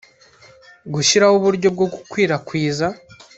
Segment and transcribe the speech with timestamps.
[0.93, 2.87] gushyiraho uburyo bwo gukwirakwiza